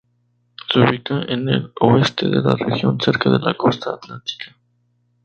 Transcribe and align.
Se 0.73 0.79
ubica 0.79 1.21
en 1.31 1.47
el 1.47 1.73
oeste 1.79 2.27
de 2.27 2.41
la 2.41 2.55
región, 2.55 2.99
cerca 2.99 3.29
de 3.29 3.37
la 3.37 3.53
costa 3.53 3.91
atlántica. 3.91 4.55